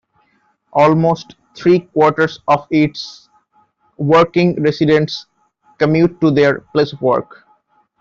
Almost 0.73 1.35
three-quarters 1.55 2.39
of 2.47 2.65
its 2.71 3.29
working 3.97 4.59
residents 4.63 5.27
commute 5.77 6.19
to 6.21 6.31
their 6.31 6.61
place 6.73 6.91
of 6.91 7.03
work. 7.03 7.43